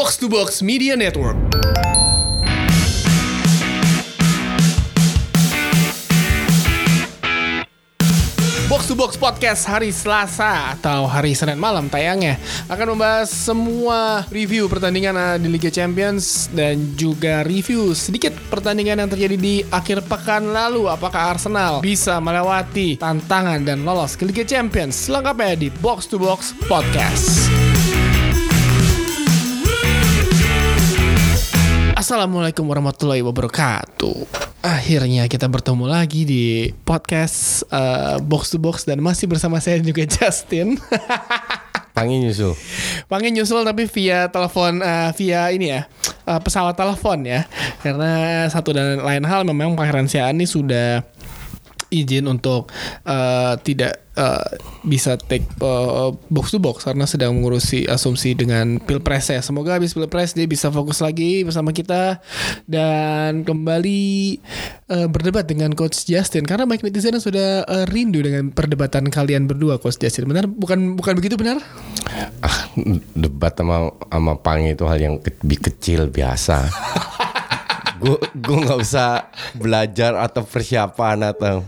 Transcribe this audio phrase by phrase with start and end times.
[0.00, 1.36] Box to Box Media Network.
[8.64, 12.40] Box to Box Podcast hari Selasa atau hari Senin malam tayangnya
[12.72, 19.36] akan membahas semua review pertandingan di Liga Champions dan juga review sedikit pertandingan yang terjadi
[19.36, 20.88] di akhir pekan lalu.
[20.88, 25.12] Apakah Arsenal bisa melewati tantangan dan lolos ke Liga Champions?
[25.12, 27.69] Lengkapnya di Box to Box Podcast.
[32.10, 34.26] Assalamualaikum warahmatullahi wabarakatuh.
[34.66, 40.02] Akhirnya kita bertemu lagi di podcast uh, Box to Box dan masih bersama saya juga
[40.18, 40.74] Justin.
[41.94, 42.58] Pangi nyusul.
[43.06, 45.86] Panggil nyusul tapi via telepon uh, via ini ya
[46.26, 47.46] uh, pesawat telepon ya
[47.78, 51.06] karena satu dan lain hal memang Pangeran Siani sudah
[51.90, 52.70] izin untuk
[53.04, 54.46] uh, tidak uh,
[54.86, 59.42] bisa take uh, box to box karena sedang mengurusi asumsi dengan pilpres ya.
[59.42, 62.22] Semoga habis pilpres dia bisa fokus lagi bersama kita
[62.66, 64.38] dan kembali
[64.90, 69.50] uh, berdebat dengan Coach Justin karena banyak netizen yang sudah uh, rindu dengan perdebatan kalian
[69.50, 70.30] berdua Coach Justin.
[70.30, 70.46] Benar?
[70.46, 71.60] Bukan bukan begitu benar?
[72.40, 72.70] Ah,
[73.14, 76.56] debat sama sama Pangi itu hal yang ke, lebih kecil biasa.
[78.00, 81.60] Gue gue nggak usah belajar atau persiapan atau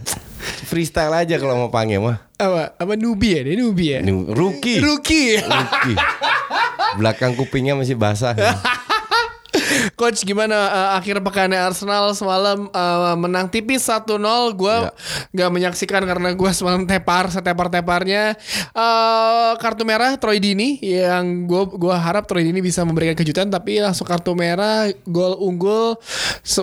[0.65, 2.25] freestyle aja kalau mau Pangi mah.
[2.41, 2.75] Apa?
[2.81, 3.41] Apa nubi ya?
[3.45, 4.01] Dia nubi ya?
[4.01, 4.81] Ini rookie.
[4.81, 5.39] Rookie.
[5.45, 5.97] Rookie.
[6.97, 8.33] Belakang kupingnya masih basah.
[9.93, 14.09] Coach gimana uh, akhir pekan Arsenal semalam uh, menang tipis 1-0
[14.57, 14.91] Gue Ya.
[15.31, 18.35] nggak menyaksikan karena gue semalam tepar setepar-teparnya
[18.73, 23.79] uh, Kartu merah Troy Dini Yang gue gua harap Troy Dini bisa memberikan kejutan Tapi
[23.79, 26.01] langsung kartu merah Gol unggul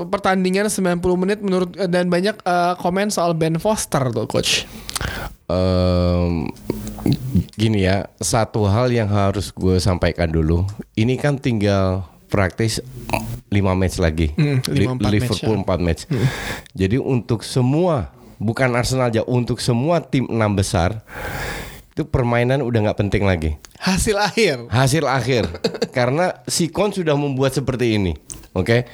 [0.09, 4.66] Pertandingan 90 menit menurut Dan banyak uh, komen soal Ben Foster tuh Coach
[5.49, 6.45] Em,
[7.58, 10.61] gini ya, satu hal yang harus gue sampaikan dulu.
[10.93, 12.80] Ini kan tinggal praktis
[13.49, 14.31] 5 match lagi.
[14.38, 15.66] Hmm, lima, Li- empat match, Liverpool ya.
[15.66, 16.02] 4 match.
[16.77, 21.02] Jadi untuk semua, bukan Arsenal aja, untuk semua tim enam besar
[21.92, 23.59] itu permainan udah nggak penting lagi.
[23.76, 25.43] Hasil akhir Hasil akhir
[25.98, 28.15] karena si Kon sudah membuat seperti ini.
[28.55, 28.87] Oke.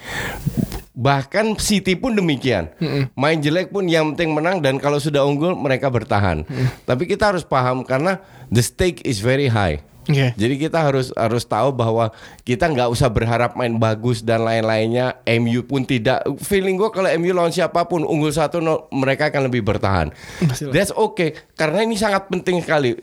[0.95, 2.71] Bahkan City pun demikian.
[3.13, 6.47] Main jelek pun yang penting menang dan kalau sudah unggul mereka bertahan.
[6.87, 9.83] Tapi kita harus paham karena the stake is very high.
[10.05, 10.37] Oke.
[10.37, 12.13] Jadi kita harus harus tahu bahwa
[12.45, 15.17] kita nggak usah berharap main bagus dan lain-lainnya.
[15.41, 16.21] MU pun tidak.
[16.45, 18.61] Feeling gue kalau MU lawan siapa pun unggul satu
[18.93, 20.13] mereka akan lebih bertahan.
[20.45, 20.69] Masih.
[20.69, 22.93] That's okay karena ini sangat penting sekali.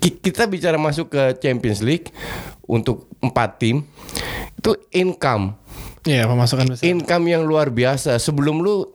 [0.00, 2.08] Kita bicara masuk ke Champions League
[2.64, 3.84] untuk empat tim
[4.56, 5.54] itu income
[6.08, 8.16] Iya pemasukan besar income yang luar biasa.
[8.16, 8.88] Sebelum lu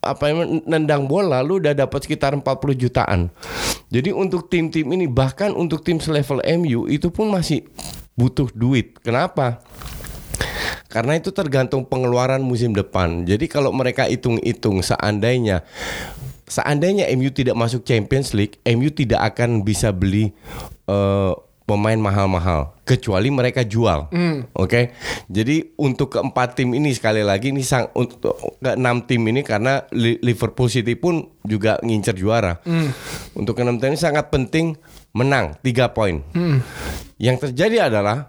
[0.00, 2.44] apa yang nendang bola lu udah dapat sekitar 40
[2.76, 3.28] jutaan.
[3.92, 7.68] Jadi untuk tim-tim ini bahkan untuk tim selevel MU itu pun masih
[8.16, 8.96] butuh duit.
[9.04, 9.60] Kenapa?
[10.90, 13.22] Karena itu tergantung pengeluaran musim depan.
[13.22, 15.62] Jadi kalau mereka hitung-hitung seandainya
[16.50, 20.34] seandainya MU tidak masuk Champions League, MU tidak akan bisa beli
[20.90, 21.32] eh,
[21.70, 24.10] pemain mahal-mahal kecuali mereka jual.
[24.58, 24.90] Oke.
[25.30, 29.86] Jadi untuk keempat tim ini sekali lagi ini sang untuk ke enam tim ini karena
[29.94, 32.58] Li- Liverpool City pun juga ngincer juara.
[33.38, 34.74] Untuk keenam tim ini sangat penting
[35.14, 36.26] menang tiga poin.
[37.22, 38.26] Yang terjadi adalah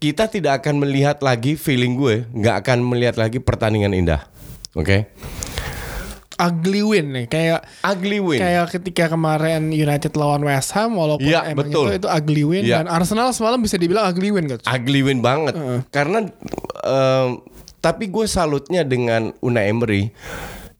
[0.00, 4.24] kita tidak akan melihat lagi feeling gue nggak akan melihat lagi pertandingan indah.
[4.72, 5.12] Oke.
[6.34, 8.38] Ugly win nih Kayak Ugly win.
[8.38, 11.88] Kayak ketika kemarin United lawan West Ham walaupun Iya, emang betul.
[11.88, 12.76] itu itu ugly win Iya.
[12.80, 14.58] dan Arsenal semalam bisa dibilang ugly win kan.
[14.66, 15.54] ugly win banget
[15.88, 16.26] karena
[16.80, 17.28] em,
[17.78, 20.10] tapi gue salutnya dengan Unai Emery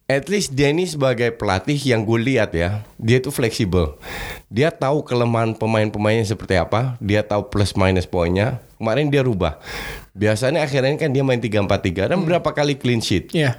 [0.04, 3.96] at least dia ini sebagai pelatih yang gue lihat ya dia tuh fleksibel
[4.46, 9.56] dia tahu kelemahan pemain-pemainnya seperti apa dia tahu plus minus poinnya kemarin dia rubah
[10.12, 13.56] biasanya akhirnya kan dia main 3-4-3 dan berapa kali clean sheet Iya.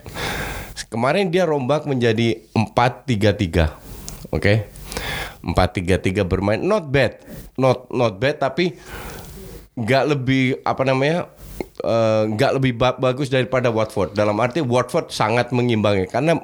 [0.83, 3.71] Kemarin dia rombak menjadi 4-3-3.
[4.35, 4.67] Oke.
[5.45, 7.21] 4-3-3 bermain not bad.
[7.55, 8.75] Not not bad tapi
[9.75, 11.31] nggak lebih apa namanya?
[11.75, 14.11] eh, nggak lebih ba- bagus daripada Watford.
[14.11, 16.39] Dalam arti Watford sangat mengimbangi karena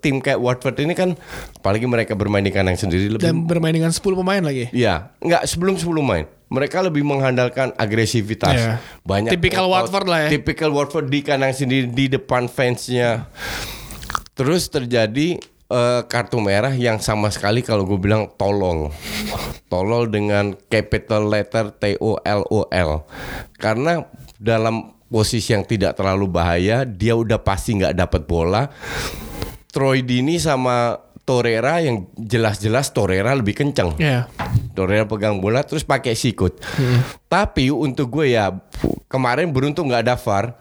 [0.00, 1.14] tim kayak Watford ini kan
[1.56, 4.68] apalagi mereka bermain di kandang sendiri lebih Dan bermain dengan 10 pemain lagi.
[4.74, 6.26] Ya, nggak sebelum sebelum main.
[6.52, 8.52] Mereka lebih mengandalkan agresivitas.
[8.52, 8.76] Iya.
[9.08, 10.36] Banyak Tipikal Watford lah ya.
[10.36, 13.32] Tipikal Watford di kandang sendiri di depan fansnya.
[14.36, 15.40] Terus terjadi
[15.72, 18.92] eh, kartu merah yang sama sekali kalau gue bilang tolong.
[19.72, 23.08] Tolol dengan capital letter T O L O L.
[23.56, 24.04] Karena
[24.36, 28.68] dalam posisi yang tidak terlalu bahaya, dia udah pasti nggak dapat bola.
[29.72, 33.94] Troy Dini sama Torreira yang jelas-jelas Torreira lebih kenceng.
[33.98, 34.26] Ya.
[34.74, 36.58] Torreira pegang bola terus pakai sikut.
[37.30, 38.50] Tapi untuk gue ya
[39.06, 40.58] kemarin beruntung nggak ada VAR.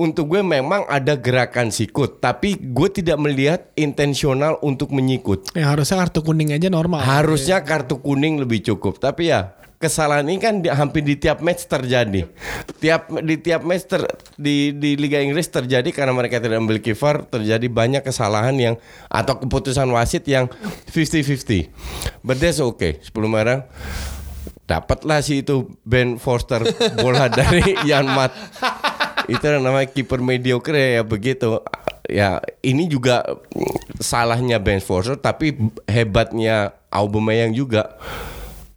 [0.00, 5.52] Untuk gue memang ada gerakan sikut, tapi gue tidak melihat intensional untuk menyikut.
[5.52, 7.04] Ya harusnya kartu kuning aja normal.
[7.04, 11.64] Harusnya kartu kuning lebih cukup, tapi ya kesalahan ini kan di, hampir di tiap match
[11.64, 12.28] terjadi.
[12.84, 14.04] Tiap di tiap match ter,
[14.36, 18.74] di di Liga Inggris terjadi karena mereka tidak memiliki VAR, terjadi banyak kesalahan yang
[19.08, 20.52] atau keputusan wasit yang
[20.92, 21.72] 50-50.
[22.20, 23.00] But that's okay.
[23.00, 23.64] 10 merah
[24.68, 26.62] dapatlah si itu Ben Foster
[27.00, 28.36] bola dari Jan Mat.
[29.32, 31.64] Itu yang namanya kiper mediocre ya begitu.
[32.04, 33.24] Ya ini juga
[33.96, 35.56] salahnya Ben Foster tapi
[35.88, 37.96] hebatnya Aubameyang juga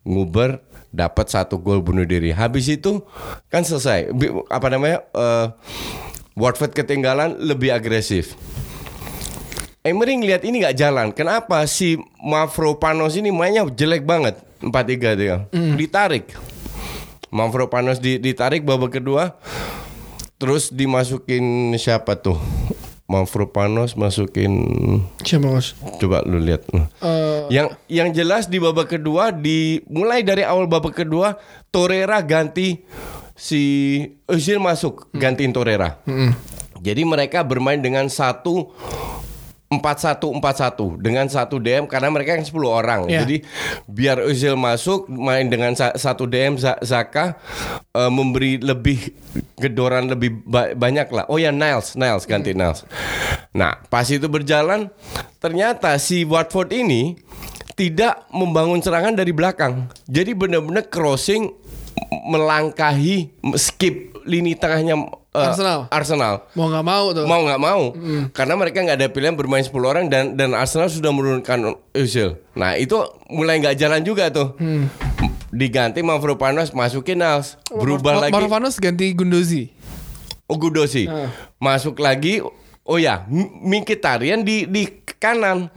[0.07, 2.29] nguber dapat satu gol bunuh diri.
[2.29, 3.01] Habis itu
[3.49, 4.13] kan selesai.
[4.47, 5.01] Apa namanya?
[5.11, 5.47] eh,
[6.37, 8.37] Watford ketinggalan lebih agresif.
[9.83, 11.07] Emery ngeliat ini nggak jalan.
[11.11, 15.35] Kenapa si Mavropanos ini mainnya jelek banget 4-3 dia.
[15.51, 16.31] Ditarik.
[17.33, 19.35] Mavropanos di, ditarik babak kedua.
[20.39, 22.39] Terus dimasukin siapa tuh?
[23.03, 24.53] Mavropanos masukin
[25.21, 25.75] Siapa Mas?
[25.99, 26.63] coba lu lihat.
[26.71, 31.35] Eh, Yang yang jelas di babak kedua di mulai dari awal babak kedua
[31.67, 32.79] Torreira ganti
[33.35, 33.61] si
[34.25, 35.99] Özil masuk gantiin Torreira.
[36.79, 38.71] Jadi mereka bermain dengan satu
[39.79, 43.01] 4-1-4-1 dengan satu DM karena mereka kan 10 orang.
[43.07, 43.23] Iya.
[43.23, 43.37] Jadi
[43.85, 47.39] biar Özil masuk main dengan sa- satu DM Za- Zaka
[47.89, 49.13] eh, memberi lebih
[49.55, 51.25] gedoran lebih ba- banyak lah.
[51.25, 52.83] Oh ya Niles, Niles ganti Niles.
[53.53, 54.89] Nah, pas itu berjalan
[55.37, 57.15] ternyata si Watford ini
[57.73, 59.89] tidak membangun serangan dari belakang.
[60.05, 61.49] Jadi benar-benar crossing
[62.23, 65.79] melangkahi skip lini tengahnya eh, Arsenal.
[65.87, 67.25] Arsenal mau nggak mau tuh.
[67.25, 67.81] mau nggak mau
[68.29, 72.37] karena mereka nggak ada pilihan bermain 10 orang dan dan Arsenal sudah menurunkan Özil.
[72.53, 72.95] Nah itu
[73.27, 74.53] mulai nggak jalan juga tuh.
[75.49, 79.69] Diganti Mavropanos masukin Nals berubah Ma- lagi Marovanos ganti Gundosi.
[80.45, 81.05] Ogudosi
[81.57, 82.41] masuk lagi.
[82.83, 84.83] Oh ya M- Mkhitaryan di di
[85.15, 85.71] kanan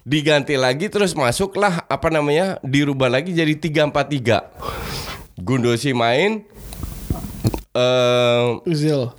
[0.00, 4.48] diganti lagi terus masuklah apa namanya dirubah lagi jadi 3-4-3
[5.38, 6.48] Gundosi main
[7.78, 9.14] eh Uzil.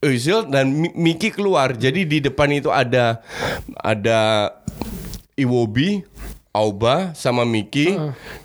[0.00, 1.72] Özil dan Mi- Miki keluar.
[1.72, 3.24] Jadi di depan itu ada
[3.80, 4.52] ada
[5.32, 6.04] Iwobi,
[6.52, 7.96] Auba sama Miki.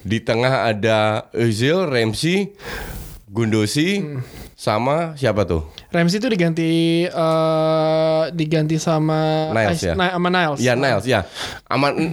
[0.03, 2.55] Di tengah ada Özil, Ramsey,
[3.27, 4.03] Gundosi
[4.55, 5.63] sama siapa tuh?
[5.89, 6.69] Ramsey itu diganti
[7.03, 9.93] eh diganti sama Niles, ya?
[9.93, 10.59] Ni- sama Niles.
[10.59, 11.25] Ya Niles ya.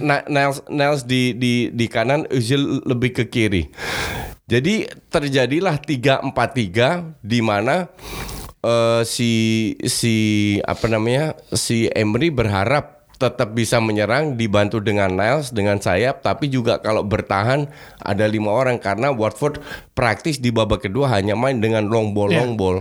[0.01, 3.69] Na- Niles Niles di di di kanan, Özil lebih ke kiri.
[4.47, 7.85] Jadi terjadilah 3-4-3 di mana
[8.59, 9.31] eh, si
[9.79, 10.15] si
[10.59, 11.37] apa namanya?
[11.51, 17.65] si Emery berharap tetap bisa menyerang dibantu dengan Niles dengan sayap tapi juga kalau bertahan
[17.97, 19.57] ada lima orang karena Watford
[19.91, 22.41] praktis di babak kedua hanya main dengan long ball Ya.
[22.41, 22.77] long ball.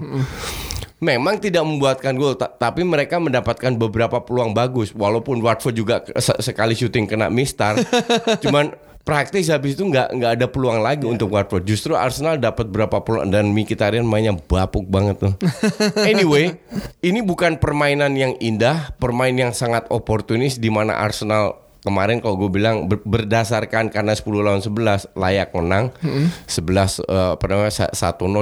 [0.97, 4.97] Memang tidak membuatkan gol, ta- tapi mereka mendapatkan beberapa peluang bagus.
[4.97, 6.01] Walaupun Watford juga
[6.41, 7.77] sekali syuting kena mistar,
[8.43, 8.73] cuman
[9.05, 11.69] praktis habis itu nggak nggak ada peluang lagi untuk Watford.
[11.69, 15.33] Justru Arsenal dapat berapa peluang dan Mkhitaryan mainnya bapuk banget tuh.
[16.11, 16.57] anyway,
[17.05, 22.51] ini bukan permainan yang indah, permainan yang sangat oportunis di mana Arsenal kemarin kalau gue
[22.51, 25.95] bilang ber- berdasarkan karena 10 lawan 11 layak menang
[26.51, 27.95] 11 eh, apa namanya 1-0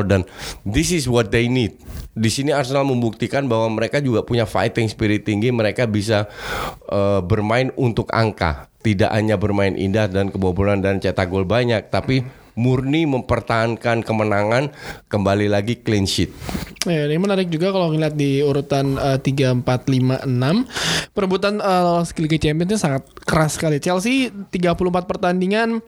[0.08, 0.24] dan
[0.64, 1.76] this is what they need.
[2.16, 6.24] Di sini Arsenal membuktikan bahwa mereka juga punya fighting spirit tinggi, mereka bisa
[6.88, 12.24] eh, bermain untuk angka, tidak hanya bermain indah dan kebobolan dan cetak gol banyak, tapi
[12.54, 14.70] murni mempertahankan kemenangan
[15.10, 16.30] kembali lagi clean sheet.
[16.86, 22.02] Ya, ini menarik juga kalau ngeliat di urutan eh, 3, 4, 5, 6 Perebutan uh,
[22.18, 25.78] Liga Champions sangat keras sekali Chelsea 34 pertandingan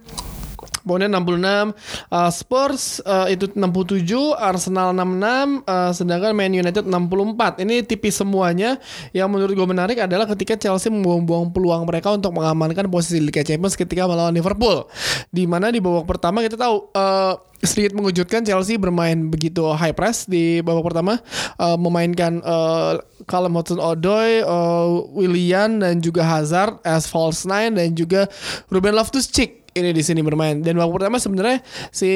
[0.86, 1.74] Poinnya 66
[2.14, 4.06] uh, Spurs uh, itu 67
[4.38, 8.78] Arsenal 66 uh, Sedangkan Man United 64 Ini tipis semuanya.
[9.10, 13.74] Yang menurut gue menarik adalah ketika Chelsea membuang-buang peluang mereka Untuk mengamankan posisi Liga Champions
[13.74, 14.86] ketika melawan Liverpool.
[15.34, 20.28] Di mana di babak pertama kita tahu uh, sedikit mengejutkan Chelsea bermain begitu high press
[20.28, 21.18] di babak pertama
[21.56, 28.28] uh, memainkan uh, Callum Hudson-Odoi, uh, Willian dan juga Hazard as false nine dan juga
[28.68, 30.58] Ruben Loftus-Cheek ini di sini bermain.
[30.58, 31.60] Dan babak pertama sebenarnya
[31.92, 32.08] si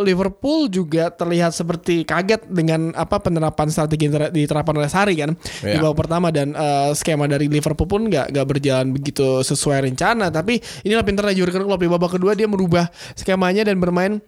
[0.00, 5.34] Liverpool juga terlihat seperti kaget dengan apa penerapan strategi yang ter- diterapkan oleh Sari kan?
[5.34, 5.82] Di Iya.
[5.82, 10.30] babak pertama dan uh, skema dari Liverpool pun nggak nggak berjalan begitu sesuai rencana.
[10.30, 11.82] Tapi inilah pintarnya Jurgen Klopp.
[11.82, 14.22] Di babak kedua dia merubah skemanya dan bermain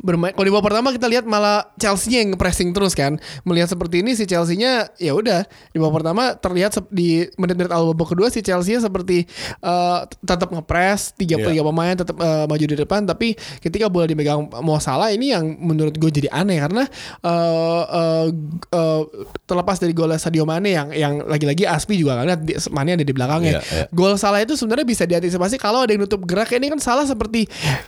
[0.00, 0.32] bermain.
[0.32, 3.16] Kalau di babak pertama kita lihat malah Chelsea yang pressing terus kan.
[3.42, 5.44] Melihat seperti ini si Chelsea-nya ya udah.
[5.70, 9.24] Di babak pertama terlihat di menit-menit awal babak kedua si Chelsea seperti
[9.60, 11.52] eh, tetap ngepres tiga Iya.
[11.52, 13.04] tiga pemain tetap eh, maju di depan.
[13.04, 16.58] Tapi ketika bola dimegang Mo Salah ini yang menurut gue jadi aneh.
[16.58, 16.82] Karena
[17.20, 18.26] eh, eh,
[18.70, 19.02] eh,
[19.44, 23.04] terlepas dari gol Sadio Mane yang yang lagi-lagi Aspi juga kan lihat di- Mane ada
[23.04, 23.58] di belakangnya.
[23.58, 23.84] Iya, iya.
[23.90, 26.48] gol Salah itu sebenarnya bisa diantisipasi kalau ada yang nutup gerak.
[26.48, 27.44] Ini kan Salah seperti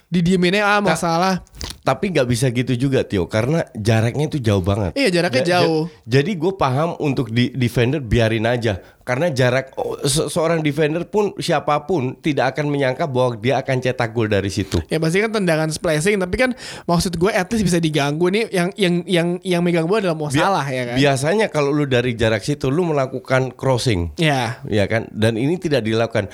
[0.06, 1.40] didieminnya ah Mo Tak- Salah
[1.88, 4.92] Tapi nggak bisa gitu juga Tio karena jaraknya itu jauh banget.
[4.92, 5.85] Iya, jaraknya Ja- ja- jauh.
[6.04, 11.33] jadi gue paham untuk di defender biarin aja karena jarak oh, se- seorang defender pun
[11.35, 14.85] siapa pun tidak akan menyangka bahwa dia akan cetak gol dari situ.
[14.87, 16.52] Ya pasti kan tendangan splashing tapi kan
[16.85, 20.45] maksud gue at least bisa diganggu nih yang yang yang yang megang bola adalah Bia-
[20.45, 20.97] Salah ya kan.
[20.97, 24.12] Biasanya kalau lu dari jarak situ lu melakukan crossing.
[24.14, 24.61] Ya.
[24.68, 26.28] ya kan dan ini tidak dilakukan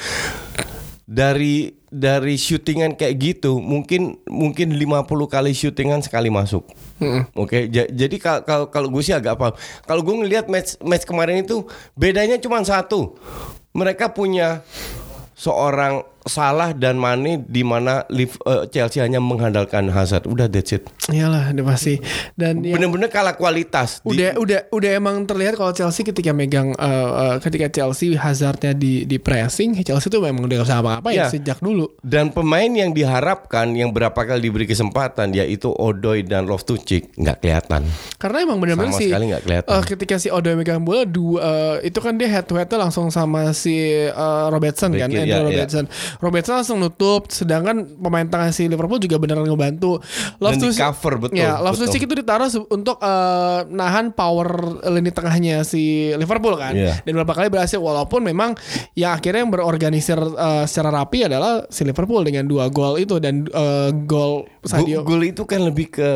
[1.04, 6.64] dari dari syutingan kayak gitu mungkin mungkin 50 kali syutingan sekali masuk.
[7.36, 9.54] Oke ja- jadi kal- kalau kalau gue sih agak paham.
[9.84, 13.14] Kalau gue ngelihat match match kemarin itu bedanya cuma satu.
[13.74, 14.62] Mereka punya
[15.34, 18.28] seorang Salah dan Mane di mana eh,
[18.68, 22.00] Chelsea hanya mengandalkan Hazard udah that's it Iyalah udah pasti.
[22.32, 26.72] Dan ya, bener-bener kalah kualitas Di- udah udah udah emang terlihat kalau Chelsea ketika megang
[26.72, 31.16] eh, eh, ketika Chelsea Hazardnya di di pressing Chelsea tuh memang udah usah apa-apa ya
[31.22, 31.30] Iya.
[31.30, 31.92] sejak dulu.
[32.00, 37.84] Dan pemain yang diharapkan yang berapa kali diberi kesempatan yaitu Odoi dan Loftus-Cheek nggak kelihatan.
[38.16, 39.70] Karena emang benar-benar Sama sih sekali nggak kelihatan.
[39.70, 41.38] eh, ketika si Odoi megang bola dua
[41.80, 43.76] eh, itu kan dia head to head langsung sama si
[44.08, 45.44] eh, Robertson kan Ricky, Andrew iya.
[45.44, 45.84] Robertson.
[46.18, 49.98] Robertson langsung nutup sedangkan pemain tengah si Liverpool juga beneran ngebantu.
[50.36, 51.88] Dan di Loftus- cover, betul, Ya, Loftus.
[51.88, 54.48] Cheek itu ditaruh untuk eh, nahan power
[54.88, 56.72] lini tengahnya si Liverpool kan.
[56.72, 57.00] Iya.
[57.00, 58.54] Dan beberapa kali berhasil walaupun memang
[58.92, 63.44] yang akhirnya yang berorganisir eh, secara rapi adalah si Liverpool dengan dua gol itu dan
[63.44, 65.00] eh, gol Sadio.
[65.00, 66.10] Go- Gol itu kan lebih ke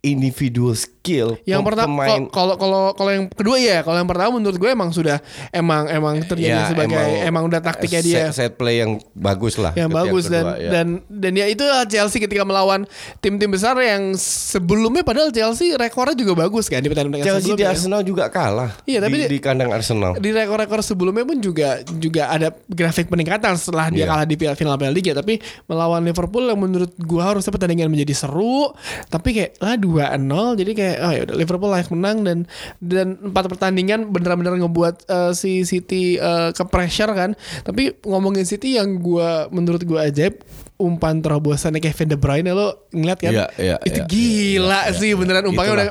[0.00, 4.56] individual skill Yang pem- pertama kalau kalau kalau yang kedua ya, kalau yang pertama menurut
[4.56, 5.18] gue emang sudah
[5.50, 9.72] emang emang terjadi Ya, sebagai emang, udah taktiknya dia set, set play yang bagus lah
[9.72, 10.70] yang bagus dan kedua, ya.
[10.70, 12.84] dan dan ya itu Chelsea ketika melawan
[13.18, 17.68] tim-tim besar yang sebelumnya padahal Chelsea rekornya juga bagus kan di pertandingan Chelsea di sebelumnya.
[17.70, 22.28] Arsenal juga kalah Iya, tapi di, di kandang Arsenal di rekor-rekor sebelumnya pun juga juga
[22.28, 24.06] ada grafik peningkatan setelah dia Iya.
[24.08, 28.72] kalah di final Piala Liga tapi melawan Liverpool yang menurut gua harusnya pertandingan menjadi seru
[29.06, 30.18] tapi kayak lah 2-0
[30.56, 32.26] jadi kayak oh ya udah Liverpool layak menang.
[32.26, 32.38] Dan
[32.82, 37.34] dan empat pertandingan benar-benar ngebuat eh, si City eh, ke pressure kan.
[37.62, 40.42] Tapi ngomongin City yang gua menurut gua ajaib
[40.78, 43.32] umpan terobosannya Kevin De Bruyne lo ngeliat kan?
[43.34, 45.86] Iya, iya, itu iya, gila sih beneran umpannya Itulah.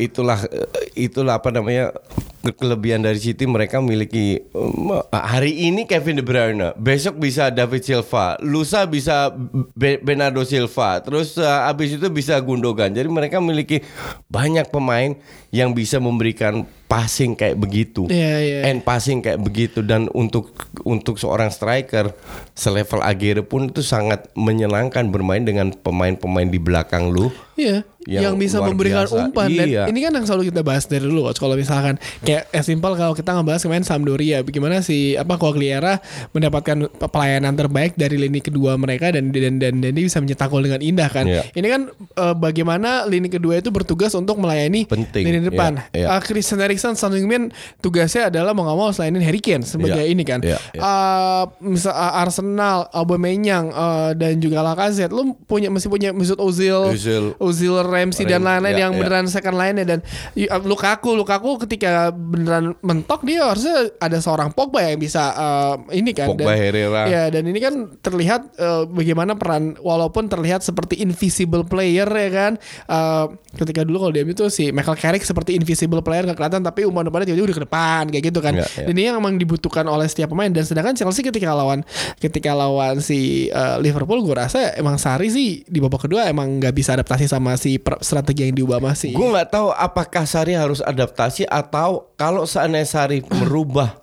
[0.00, 1.92] itulah eh, itulah apa namanya
[2.40, 8.40] kelebihan dari City mereka memiliki um, hari ini Kevin De Bruyne besok bisa David Silva
[8.40, 9.28] lusa bisa
[9.76, 12.96] Be- Bernardo Silva terus uh, abis itu bisa Gundogan.
[12.96, 13.84] Jadi mereka memiliki
[14.32, 15.12] banyak pemain
[15.52, 18.58] yang bisa memberikan passing kayak begitu Iya, iya.
[18.66, 20.50] end passing kayak begitu dan untuk
[20.82, 22.10] untuk seorang striker
[22.52, 27.30] selevel Aguero pun itu sangat menyenangkan bermain dengan pemain-pemain di belakang lu
[27.60, 29.20] Iya, yang, Yang bisa memberikan biasa.
[29.20, 29.84] umpan dan Iya.
[29.84, 31.36] ini kan yang selalu kita bahas dari dulu coach.
[31.36, 36.00] Kalau misalkan kayak as simple kalau kita ngebahas kemarin Sampdoria, bagaimana si apa Quagliara
[36.32, 40.64] mendapatkan pelayanan terbaik dari lini kedua mereka dan dan dan, dan dia bisa mencetak gol
[40.64, 41.28] dengan indah kan.
[41.28, 41.52] Iya.
[41.52, 45.20] Ini kan eh, bagaimana lini kedua itu bertugas untuk melayani Penting.
[45.20, 45.84] lini depan.
[45.92, 46.16] Iya, iya.
[46.16, 47.52] Eh, Christian Eriksen, Son Heung-min
[47.84, 50.40] tugasnya adalah mau nggak mau selainin Harry Kane sebagai Iya, ini kan.
[50.40, 50.80] iya, iya.
[50.80, 56.90] Eh, misal eh, Arsenal, Aubameyang eh, dan juga Lacazette, lu punya masih punya Mesut Ozil,
[56.90, 57.36] Ozil.
[57.36, 58.98] Ozil, Ramsey dan lain-lain ya, yang ya.
[59.04, 64.84] beneran second line dan uh, Lukaku, Lukaku ketika beneran mentok dia harusnya ada seorang Pogba
[64.84, 66.32] yang bisa uh, ini kan.
[66.32, 67.02] Pogba, dan, Herrera.
[67.06, 72.52] Ya dan ini kan terlihat uh, bagaimana peran walaupun terlihat seperti invisible player ya kan.
[72.86, 76.86] Uh, ketika dulu kalau dia itu si Michael Carrick seperti invisible player gak kelihatan tapi
[76.86, 78.54] umpan-umpannya tiba-tiba udah ke depan kayak gitu kan.
[78.54, 78.66] Ya.
[78.86, 81.82] Dan ini yang memang dibutuhkan oleh setiap pemain dan sedangkan Chelsea ketika lawan
[82.22, 86.74] ketika lawan si uh, Liverpool gue rasa emang Sari sih di babak kedua emang nggak
[86.74, 89.12] bisa adaptasi sama si strategi yang diubah masih.
[89.12, 93.98] Gue nggak tahu apakah Sari harus adaptasi atau kalau seandainya Sari merubah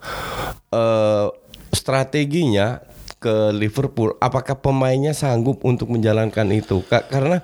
[0.76, 1.28] eh,
[1.72, 2.84] strateginya
[3.18, 6.86] ke Liverpool, apakah pemainnya sanggup untuk menjalankan itu?
[6.86, 7.42] Ka- karena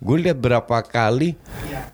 [0.00, 1.36] gue lihat berapa kali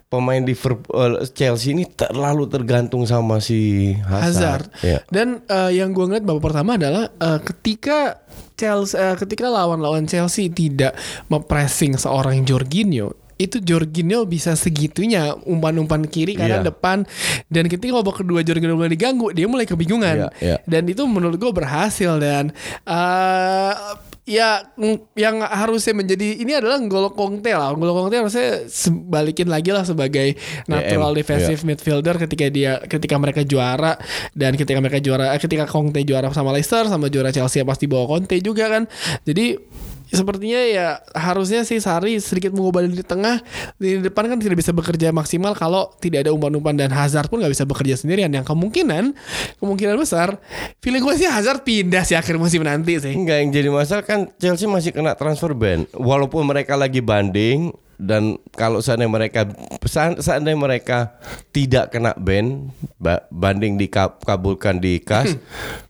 [0.06, 4.71] pemain Liverpool eh, Chelsea ini terlalu tergantung sama si Hazard.
[4.71, 4.87] Hazard.
[4.87, 4.99] Ya.
[5.11, 8.23] Dan eh, yang gue ngeliat babak pertama adalah eh, ketika
[8.54, 10.95] Chelsea eh, ketika lawan-lawan Chelsea tidak
[11.26, 16.69] mempressing seorang Jorginho itu Jorginho bisa segitunya umpan-umpan kiri kanan Iya.
[16.73, 17.05] depan
[17.47, 20.57] dan ketika babak kedua Jorginho mulai diganggu dia mulai kebingungan Iya, iya.
[20.64, 22.50] dan itu menurut gue berhasil dan
[22.87, 23.73] eh
[24.26, 24.59] ya
[25.14, 27.71] yang harusnya menjadi ini adalah N'Golo Kante lah.
[27.71, 30.35] N'Golo Kante harusnya sebalikin lagi lah sebagai
[30.66, 33.95] natural DM, defensive midfielder ketika dia ketika mereka juara
[34.35, 38.11] dan ketika mereka juara eh, ketika Conte juara sama Leicester sama juara Chelsea pasti bawa
[38.11, 38.90] Conte juga kan.
[39.23, 39.62] Jadi
[40.08, 43.42] sepertinya ya harusnya sih Sari sedikit mengubah di tengah.
[43.76, 47.52] Di depan kan tidak bisa bekerja maksimal kalau tidak ada umpan-umpan dan Hazard pun nggak
[47.52, 48.30] bisa bekerja sendirian.
[48.30, 49.14] Yang kemungkinan
[49.58, 50.38] kemungkinan besar
[50.78, 53.14] feeling gue sih Hazard pindah sih akhir musim nanti sih.
[53.14, 55.84] Enggak yang jadi masalah kan Chelsea masih kena transfer ban.
[55.94, 59.48] Walaupun mereka lagi banding dan kalau seandainya mereka
[59.88, 61.16] seand- seandainya mereka
[61.48, 62.68] tidak kena ban
[63.00, 65.40] ba- banding dikabulkan di kas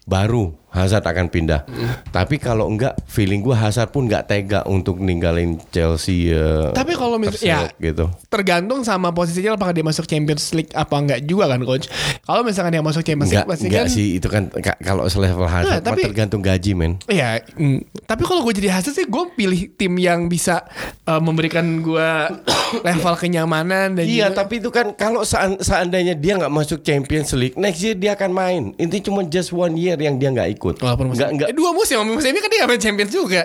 [0.07, 1.65] baru Hazard akan pindah.
[2.09, 7.17] Tapi kalau enggak feeling gua Hazard pun enggak tega untuk ninggalin Chelsea eh, Tapi kalau
[7.17, 8.13] mis- ya gitu.
[8.27, 11.89] tergantung sama posisinya apakah dia masuk Champions League apa enggak juga kan coach.
[12.21, 15.47] Kalau misalkan dia masuk Champions League pasti enggak kan sih itu kan ka- kalau selevel
[15.47, 17.01] Hazard mah tapi- tergantung gaji men.
[17.07, 20.61] Iya, mm, tapi kalau gue jadi hasil sih gue pilih tim yang bisa
[21.05, 22.11] uh, memberikan gue
[22.83, 27.33] level kenyamanan dan Iya, juga- tapi itu kan kalau sean- seandainya dia nggak masuk Champions
[27.33, 28.63] League, next year dia akan main.
[28.75, 30.66] Ini cuma just one year yang dia nggak ikut.
[30.75, 31.49] Walaupun musim, nggak nggak.
[31.51, 33.43] Eh, dua musim, musim ini kan dia main Champions juga.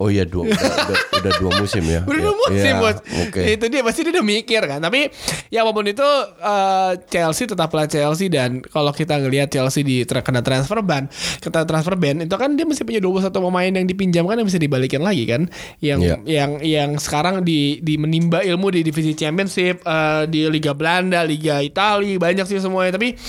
[0.00, 2.00] Oh iya dua, udah, udah, udah dua musim ya.
[2.08, 2.96] Udah dua Iya, musim iya, bos.
[3.20, 3.40] Oke.
[3.52, 4.80] Itu dia pasti dia udah mikir kan.
[4.80, 5.12] Tapi
[5.52, 6.00] ya apa pun itu
[6.40, 11.04] uh, Chelsea tetaplah Chelsea dan kalau kita ngelihat Chelsea di kena transfer ban,
[11.38, 15.04] kena transfer ban itu kan dia masih punya 21 pemain yang dipinjamkan yang bisa dibalikin
[15.04, 15.42] lagi kan.
[15.78, 16.16] Yang Iya.
[16.24, 21.60] yang yang sekarang di di menimba ilmu di divisi Championship, uh, di Liga Belanda, Liga
[21.60, 23.20] Italia banyak sih semuanya tapi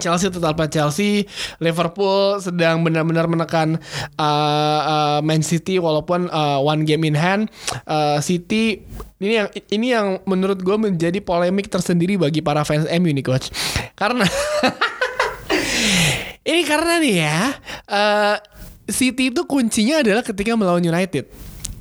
[0.00, 1.28] Chelsea tetaplah Chelsea,
[1.60, 3.76] Liverpool sedang benar-benar menekan
[4.16, 7.52] uh, uh, Man City walaupun uh, one game in hand.
[7.84, 8.82] Uh, City
[9.20, 13.52] ini yang ini yang menurut gue menjadi polemik tersendiri bagi para fans MU nih coach,
[13.92, 14.24] karena
[16.50, 17.38] ini karena nih ya
[17.84, 18.36] uh,
[18.88, 21.28] City itu kuncinya adalah ketika melawan United,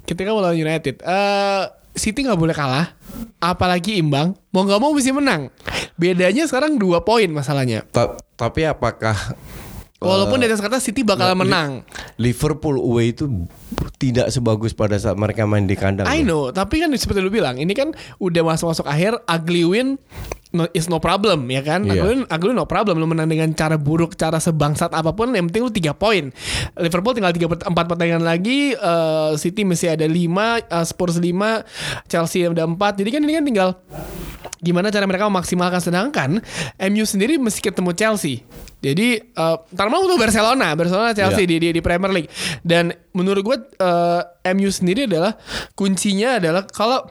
[0.04, 1.00] ketika melawan United.
[1.02, 2.96] Uh, City nggak boleh kalah,
[3.44, 4.32] apalagi imbang.
[4.54, 5.52] Mau nggak mau mesti menang.
[6.00, 7.84] Bedanya sekarang dua poin masalahnya.
[7.92, 9.36] Ta- tapi apakah
[10.00, 11.84] Walaupun di atas kata City bakal menang.
[12.16, 13.28] Liverpool away itu
[14.00, 16.08] tidak sebagus pada saat mereka main di kandang?
[16.08, 16.24] I loh?
[16.24, 20.00] know, tapi kan seperti lu bilang, ini kan udah masuk-masuk akhir, ugly win
[20.56, 21.84] no, is no problem ya kan?
[21.84, 22.00] Iya.
[22.00, 22.96] Ugly, win, ugly win no problem.
[22.96, 26.32] Lu menang dengan cara buruk, cara sebangsat apa pun, yang penting lu 3 poin.
[26.80, 31.68] Liverpool tinggal 3 4 pertandingan lagi, eh, City masih ada 5, eh, Spurs 5,
[32.08, 33.04] Chelsea ada 4.
[33.04, 33.70] Jadi kan ini kan tinggal
[34.60, 36.30] gimana cara mereka memaksimalkan sedangkan
[36.92, 38.44] MU sendiri mesti ketemu Chelsea.
[38.80, 41.52] Jadi uh, ntar mau tuh Barcelona, Barcelona Chelsea Iya.
[41.52, 42.32] di, di di Premier League.
[42.64, 44.22] Dan menurut gue uh,
[44.56, 45.36] MU sendiri adalah
[45.76, 47.04] kuncinya adalah kalau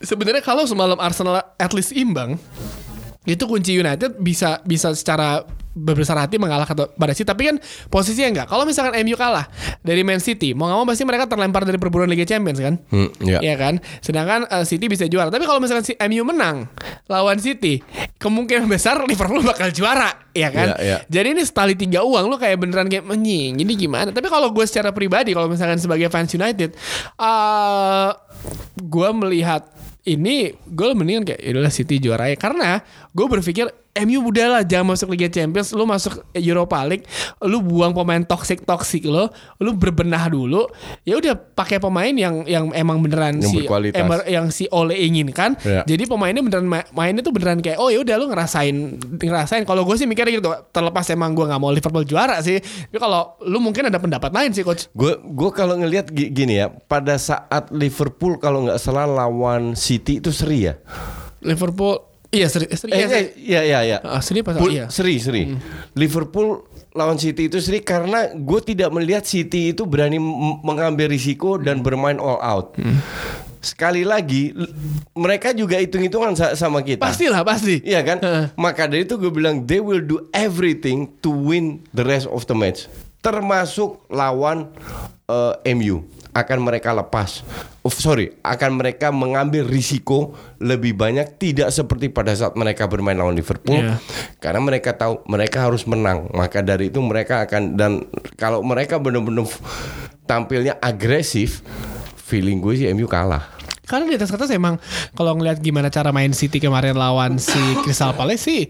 [0.00, 2.36] sebenarnya kalau semalam Arsenal at least imbang
[3.24, 5.40] itu kunci United bisa bisa secara
[5.74, 7.56] berbesar hati mengalah pada City tapi kan
[7.90, 8.46] posisinya enggak.
[8.46, 9.50] Kalau misalkan MU kalah
[9.82, 12.74] dari Man City mau nggak mau pasti mereka terlempar dari perburuan Liga Champions kan?
[12.94, 13.42] Hmm, ya.
[13.42, 13.82] Iya kan?
[13.98, 15.28] Sedangkan uh, City bisa juara.
[15.34, 16.70] Tapi kalau misalkan si MU menang
[17.10, 17.82] lawan City
[18.22, 20.78] kemungkinan besar Liverpool bakal juara ya kan?
[20.78, 20.98] Iya, iya.
[21.10, 23.58] jadi ini setali tiga uang lu kayak beneran kayak menying.
[23.58, 24.08] Jadi gimana?
[24.14, 26.78] Tapi kalau gue secara pribadi kalau misalkan sebagai fans United
[27.18, 28.14] uh,
[28.78, 29.66] gue melihat
[30.04, 32.38] ini gue mendingan kayak yaudahlah City juara ya.
[32.38, 32.78] Karena
[33.10, 37.06] gue berpikir MU udahlah jangan masuk Liga Champions lu masuk Europa League
[37.40, 40.66] lu buang pemain toxic toxic lo lu berbenah dulu
[41.02, 43.58] ya udah pakai pemain yang yang emang beneran Yang si
[43.94, 45.80] emer- yang si Ole inginkan Ya.
[45.84, 48.74] jadi pemainnya beneran ma- mainnya tuh beneran kayak oh ya udah lu ngerasain
[49.16, 52.98] ngerasain kalau gue sih mikirnya gitu terlepas emang gue nggak mau Liverpool juara sih tapi
[52.98, 56.66] kalau lu mungkin ada pendapat lain sih coach Gue gue kalau ngelihat gi- gini ya,
[56.66, 60.74] pada saat Liverpool kalau nggak salah lawan City itu seri ya.
[61.40, 63.16] Liverpool iya seri seri Eh, iya, seri.
[63.16, 63.98] eh, iya iya iya.
[64.02, 65.54] Ah, seri pas Pul- iya Seri seri.
[65.94, 70.18] Liverpool lawan City itu seri karena gue tidak melihat City itu berani
[70.60, 72.74] mengambil risiko dan bermain all out.
[73.58, 74.52] Sekali lagi
[75.10, 77.00] mereka juga hitung-hitungan sa- sama kita.
[77.00, 78.18] pastilah pasti Iya kan?
[78.20, 78.44] Heeh.
[78.54, 82.52] Maka dari itu gue bilang they will do everything to win the rest of the
[82.52, 82.84] match.
[83.18, 84.68] Termasuk lawan
[85.24, 87.46] eh, MU akan mereka lepas.
[87.86, 93.38] Oh, sorry, akan mereka mengambil risiko lebih banyak tidak seperti pada saat mereka bermain lawan
[93.38, 93.78] Liverpool.
[93.78, 94.02] Iya.
[94.42, 96.26] Karena mereka tahu mereka harus menang.
[96.34, 98.02] Maka dari itu mereka akan dan
[98.34, 99.46] kalau mereka benar-benar
[100.26, 101.62] tampilnya agresif,
[102.18, 103.54] feeling gue sih MU kalah.
[103.84, 104.80] Karena di atas kertas emang
[105.12, 108.64] kalau ngelihat gimana cara main City kemarin lawan si Crystal Palace sih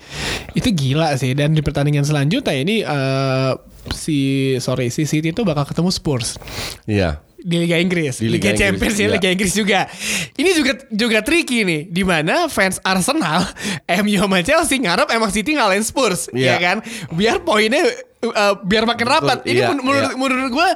[0.59, 3.53] itu gila sih dan di pertandingan selanjutnya ini eh,
[3.95, 4.19] si
[4.59, 6.35] sorry si City itu bakal ketemu Spurs
[6.91, 7.23] Iya.
[7.45, 9.13] Di Liga Inggris, Di Liga, Liga Inggris, Champions ya, iya.
[9.13, 9.81] Liga Inggris juga.
[10.33, 13.45] Ini juga juga tricky nih, di mana fans Arsenal,
[14.01, 16.57] MU sama Chelsea ngarep emang City ngalahin Spurs, ya Iya.
[16.57, 16.77] kan?
[17.13, 17.85] Biar poinnya
[18.27, 19.39] uh, biar makin rapat.
[19.43, 20.17] Ini iya, men- menurut iya.
[20.17, 20.69] menurut gue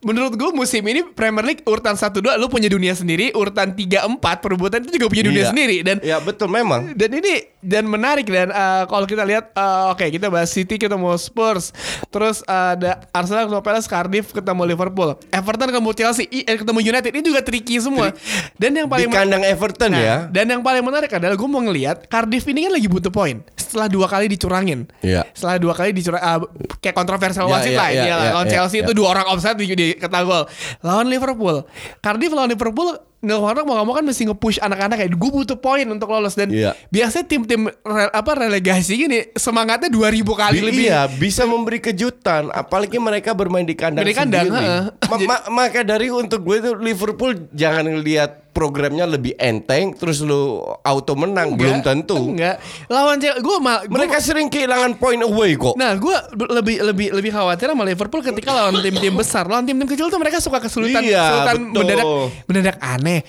[0.00, 3.84] menurut gue musim ini Premier League urutan 1 2 lu punya dunia sendiri, urutan 3
[4.08, 5.50] 4 perebutan itu juga punya dunia Iya.
[5.50, 6.92] sendiri dan Ya betul memang.
[6.92, 11.10] dan ini dan menarik dan uh, kalau kita lihat uh, oke kita bahas City ketemu
[11.14, 11.74] Spurs
[12.08, 17.24] terus uh, ada Arsenal ketemu Palace Cardiff ketemu Liverpool Everton ketemu Chelsea ketemu United ini
[17.24, 18.14] juga tricky semua
[18.54, 20.16] dan yang Di paling kandang Everton Nah, ya.
[20.28, 23.86] dan yang paling menarik adalah gue mau ngelihat Cardiff ini kan lagi butuh poin setelah
[23.86, 25.26] dua kali dicurangin Iya.
[25.32, 26.40] setelah dua kali dicurang uh,
[26.88, 28.84] kayak kontroversial Iya, wasit iya, lah ini lah iya, lawan iya, Chelsea iya.
[28.84, 30.44] itu dua orang offside di, di kata gol
[30.80, 31.56] lawan Liverpool
[31.98, 35.82] Cardiff lawan Liverpool Neil Warnock mau ngomong kan mesti nge-push anak-anak kayak gue butuh poin
[35.84, 36.78] untuk lolos dan Iya.
[36.86, 40.84] biasanya tim-tim re- apa relegasi gini semangatnya 2000 kali Bi- lebih.
[40.86, 42.46] Iya, bisa memberi kejutan.
[42.48, 44.62] Apalagi mereka bermain di kandang Di kandang, sendiri.
[44.62, 44.82] heeh.
[45.04, 50.58] Ma- ma- maka dari untuk gue itu Liverpool jangan ngelihat programnya lebih enteng, terus lu
[50.82, 52.34] auto menang belum tentu.
[52.34, 52.58] Enggak.
[52.90, 55.78] Lawan Chelsea gue mal gua- Mereka sering kehilangan poin away kok.
[55.78, 56.16] Nah, gue
[56.50, 59.46] lebih lebih lebih khawatir sama Liverpool ketika lawan tim-tim besar.
[59.46, 61.78] Lawan tim-tim kecil tuh mereka suka kesulitan, Iya, kesulitan betul.
[61.78, 62.06] mendadak
[62.44, 63.20] mendadak aneh.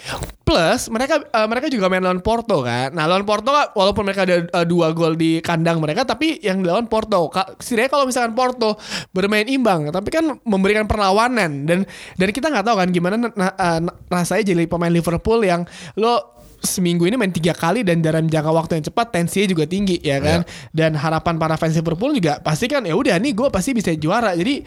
[0.42, 2.90] Plus mereka eh, mereka juga main lawan Porto kan.
[2.90, 6.90] Nah, lawan Porto walaupun mereka ada eh, dua gol di kandang mereka tapi yang lawan
[6.90, 7.30] Porto.
[7.60, 12.76] Setidaknya kalau misalkan Porto bermain imbang, tapi kan memberikan perlawanan dan dan kita nggak tahu
[12.78, 17.56] kan gimana na- na- eh, rasanya jadi pemain Liverpool yang lo seminggu ini main tiga
[17.56, 20.44] kali dan dalam jangka waktu yang cepat tensinya juga tinggi ya kan
[20.76, 24.36] dan harapan para fans Liverpool juga pasti kan ya udah nih gue pasti bisa juara
[24.36, 24.60] jadi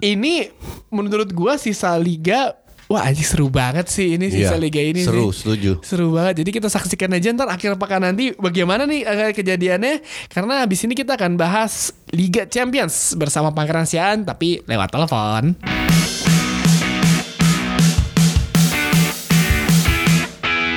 [0.00, 0.48] ini
[0.88, 2.56] menurut gue sisa liga
[2.88, 5.44] wah anjing seru banget sih ini sisa Iya, liga ini seru, sih.
[5.44, 5.84] setuju.
[5.84, 10.00] seru banget jadi kita saksikan aja ntar akhir pekan nanti bagaimana nih eh, kejadiannya
[10.32, 15.52] karena abis ini kita akan bahas Liga Champions bersama Pangeran Sian tapi lewat telepon.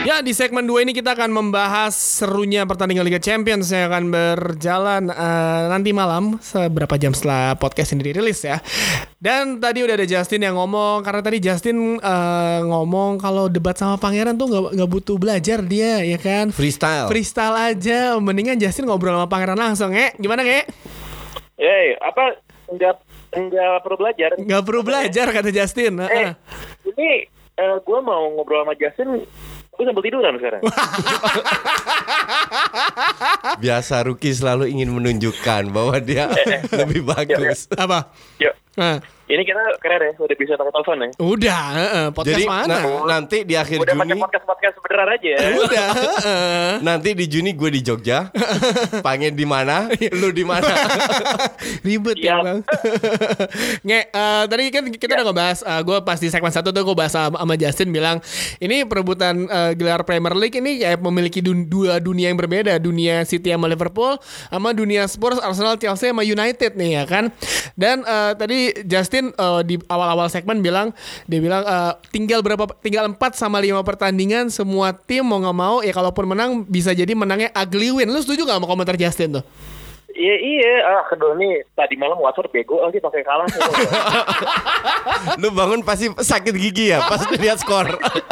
[0.08, 5.12] Ya di segmen 2 ini kita akan membahas serunya pertandingan Liga Champions yang akan berjalan
[5.12, 8.64] eh, nanti malam seberapa jam setelah podcast ini dirilis ya.
[9.20, 14.00] Dan tadi udah ada Justin yang ngomong karena tadi Justin eh, ngomong kalau debat sama
[14.00, 16.56] Pangeran tuh nggak nggak butuh belajar dia ya kan.
[16.56, 17.12] Freestyle.
[17.12, 20.16] Freestyle aja, mendingan Justin ngobrol sama Pangeran langsung, nge.
[20.24, 20.72] Gimana nge?
[21.60, 22.40] Eh, apa
[22.72, 23.04] enggak
[23.36, 24.30] enggak perlu belajar?
[24.40, 26.00] Nggak perlu belajar kata Justin.
[26.00, 26.32] Eh, Heeh.
[26.96, 27.28] ini
[27.60, 29.28] eh, gue mau ngobrol sama Justin,
[29.78, 30.62] gue sambil tiduran sekarang.
[33.64, 36.30] Biasa Ruki selalu ingin menunjukkan bahwa dia
[36.82, 37.70] lebih bagus.
[37.74, 38.10] Apa?
[38.42, 41.10] Yuk, Nah, ini kita keren ya, udah bisa pakai telepon ya.
[41.20, 42.76] udah, heeh, podcast Jadi mana?
[42.80, 45.28] na- nanti di akhir Udah pakai Juni podcast podcast beneran aja.
[45.30, 45.48] ya.
[45.64, 46.70] udah, heeh.
[46.80, 48.32] Nanti di Juni gue di Jogja,
[49.06, 50.72] Pangen di mana, lu di mana.
[51.84, 52.60] Ribet ya bang
[53.84, 57.12] Nge, eh, tadi kan kita udah ngebahas Gue pas di segmen satu tuh gue bahas
[57.12, 58.18] sama, sama Justin bilang
[58.58, 63.24] Ini perebutan eh, gelar Premier League ini kayak memiliki dun- dua dunia yang berbeda Dunia
[63.24, 64.16] City sama Liverpool
[64.48, 67.26] Sama dunia Spurs, Arsenal, Chelsea sama United nih ya kan
[67.74, 70.94] Dan eh, tadi Justin eh, di awal-awal segmen bilang
[71.26, 75.76] Dia bilang eh, tinggal berapa tinggal 4 sama 5 pertandingan Semua tim mau nggak mau
[75.82, 79.46] ya kalaupun menang bisa jadi menangnya ugly win Lu setuju gak sama komentar Justin tuh?
[80.18, 83.46] Iya iya, ah kedua nih tadi malam Watford bego lagi pakai kalah.
[85.42, 87.86] Lu bangun pasti sakit gigi ya pas lihat skor.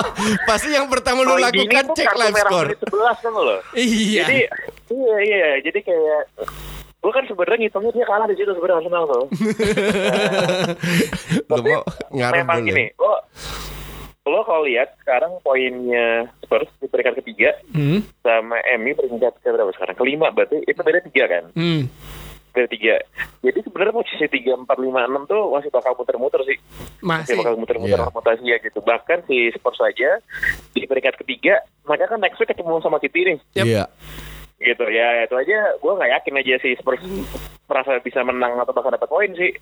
[0.49, 3.57] pasti yang pertama lu lakukan cek live menit 11 kan lo.
[3.77, 4.37] Iya Jadi
[4.89, 6.21] iya iya, jadi kayak
[7.05, 9.23] gue kan sebenarnya ngitungnya dia kalah di situ sebenarnya Arsenal tuh.
[11.49, 12.67] Lu mau ngaruh memang boleh.
[12.67, 13.13] gini, lo
[14.25, 18.01] lo kalau lihat sekarang poinnya Spurs di peringkat ketiga Hmm.
[18.19, 19.93] sama MU peringkat ke berapa sekarang?
[19.93, 21.43] Kelima berarti itu beda tiga kan?
[21.53, 21.85] Hmm.
[22.49, 22.95] Beda tiga.
[23.39, 26.57] Jadi sebenarnya posisi tiga empat lima enam tuh masih bakal muter-muter sih.
[26.99, 27.21] Masih.
[27.27, 28.09] Masih bakal muter-muter Iya.
[28.09, 28.81] rotasi ya gitu.
[28.81, 30.17] Bahkan si Spurs saja
[30.71, 33.37] di peringkat ketiga, maka kan next week ketemu sama City nih.
[33.53, 33.85] Iya.
[34.65, 34.85] Gitu.
[34.89, 35.77] Ya itu aja.
[35.77, 37.05] Gue nggak yakin aja si Spurs
[37.65, 39.53] merasa bisa menang atau bahkan dapat poin sih.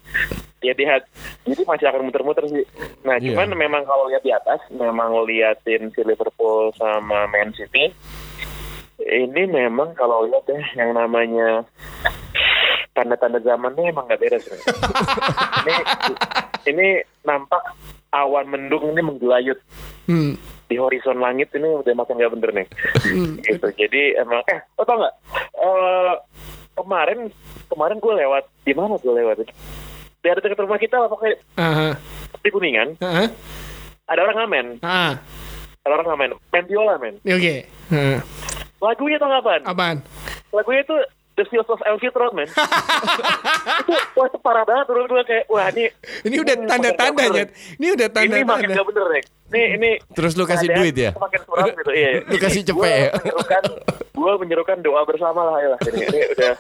[0.63, 1.04] Ya lihat
[1.44, 2.63] jadi masih akan muter-muter sih.
[3.04, 3.36] Nah Iya.
[3.36, 7.92] cuman memang kalau lihat di atas memang liatin si Liverpool sama Man City
[9.04, 11.68] ini memang kalau lihat ya yang namanya
[12.94, 14.46] tanda-tanda zamannya emang nggak beres
[15.66, 15.76] ini
[16.70, 16.88] ini
[17.26, 17.60] nampak
[18.13, 19.58] awan mendung ini menggelayut
[20.04, 20.36] Hmm.
[20.67, 22.67] di horizon langit ini udah makin nggak bener nih
[23.45, 25.15] gitu jadi emang eh lo tau nggak
[25.56, 26.13] Eh,
[26.76, 27.32] kemarin
[27.65, 29.47] kemarin gue lewat di mana gue lewat
[30.19, 31.95] dari dekat rumah kita lah pokoknya Aha.
[32.38, 33.32] di kuningan Aha.
[34.06, 35.15] ada orang ngamen Ah.
[35.82, 37.63] ada orang ngamen main biola men Oke.
[37.63, 38.19] Heeh.
[38.78, 39.97] lagunya tau nggak apaan Apaan?
[40.52, 40.95] lagunya itu
[41.34, 42.50] The Fields of Elfield Road men
[43.82, 45.89] itu wah itu parah banget menurut gue kayak wah ini
[46.24, 47.50] Ini udah tanda-tanda makin Jet.
[47.82, 48.38] Ini udah nggak bener.
[48.38, 48.78] ini makin tanda-tanda.
[48.78, 51.13] gak bener nih ini ini Terus lu kasih duit ya?
[51.13, 52.10] Semakin suram gitu, iya.
[52.26, 53.10] Lu kasih cepet gua ya?
[53.13, 53.63] Menyerukan,
[54.13, 55.80] gue menyerukan doa bersama lah, ayolah.
[55.86, 56.52] Ini, ini udah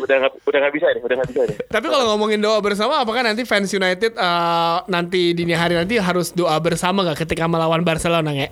[0.00, 1.56] udah nggak udah nggak bisa nih, udah nggak bisa nih.
[1.72, 6.32] Tapi kalau ngomongin doa bersama, apakah nanti fans United eh, nanti dini hari nanti harus
[6.36, 8.48] doa bersama gak ketika melawan Barcelona nge?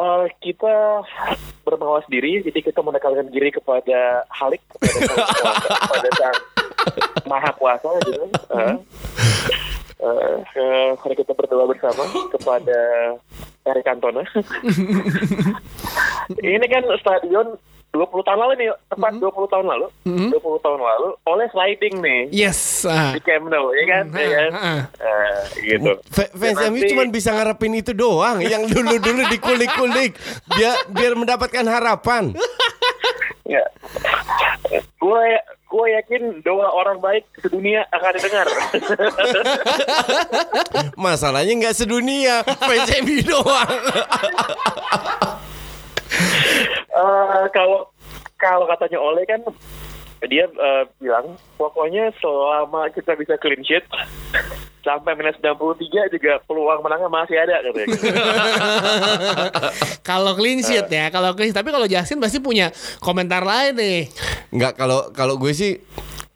[0.00, 1.04] Eh, kita
[1.60, 5.12] bermawas diri, jadi kita menekankan diri kepada Halik, kepada,
[5.84, 6.38] kepada sang
[7.28, 8.24] maha kuasa gitu.
[8.56, 8.74] Eh,
[10.00, 12.78] eh, mari kita berdoa bersama kepada
[13.68, 14.24] Eric Cantona.
[16.40, 19.86] Ini kan stadion 20 tahun lalu nih, tepat 20 tahun lalu.
[20.06, 22.84] 20 tahun lalu oleh sliding nih Yes.
[22.84, 23.10] ah.
[23.10, 24.04] di Camp Nou, ya kan?
[24.06, 24.50] Hmm, Ya kan?
[24.52, 24.80] ah, ah.
[24.94, 25.92] Eh, gitu.
[26.06, 30.14] Fa- Fans Ya, MU nanti- cuma bisa ngarepin itu doang Yang dulu-dulu dikulik-kulik
[30.48, 32.30] Biar, biar mendapatkan harapan
[33.42, 33.66] Ya.
[34.96, 35.26] Gue
[35.66, 38.46] gue yakin doa orang baik sedunia akan didengar.
[40.96, 42.42] Masalahnya nggak sedunia
[43.00, 43.70] MU doang
[46.90, 47.88] Eh, kalau
[48.36, 49.40] kalau katanya Oleh kan
[50.28, 53.86] dia eh, bilang pokoknya selama kita bisa clean sheet
[54.84, 57.88] sampai minus 93 juga peluang menangnya masih ada katanya.
[60.10, 61.60] Kalau clean sheet ya, kalau clean sheet.
[61.60, 64.00] Tapi kalau Justin pasti punya komentar lain nih.
[64.50, 65.78] Nggak kalau kalau gue sih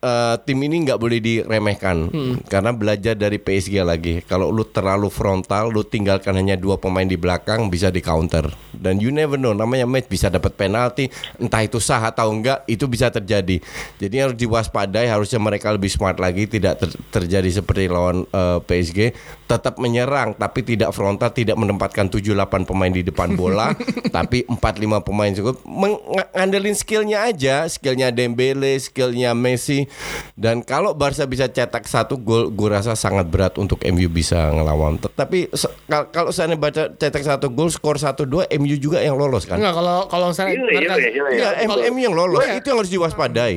[0.04, 2.12] eh, tim ini nggak boleh diremehkan
[2.44, 4.20] karena belajar dari PSG lagi.
[4.28, 8.52] Kalau lu terlalu frontal, lu tinggalkan hanya dua pemain di belakang bisa di counter.
[8.76, 11.08] Dan you never know, namanya match bisa dapat penalti,
[11.40, 13.62] entah itu sah atau enggak, itu bisa terjadi.
[13.96, 19.14] Jadi harus diwaspadai, harusnya mereka lebih smart lagi, tidak ter- terjadi seperti lawan eh, PSG,
[19.48, 23.72] tetap menyerang tapi tidak frontal, tidak menempatkan 7-8 pemain di depan bola,
[24.16, 29.86] tapi 4-5 pemain cukup mengandelin skillnya aja, skillnya Dembele, skillnya Messi.
[30.34, 34.96] Dan kalau Barca bisa cetak satu gol, gue rasa sangat berat untuk MU bisa ngelawan.
[34.96, 39.44] Tetapi se- kal- kalau saya baca cetak satu gol, skor 1-2, MU juga yang lolos
[39.44, 39.56] kan?
[39.56, 41.48] Enggak kalau kalau saya Iya, iya, mereka- iya, iya.
[41.62, 42.58] Iya, MU yang lolos, Iya.
[42.58, 43.54] itu yang harus diwaspadai.